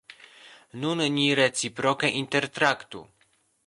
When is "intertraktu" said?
2.25-3.09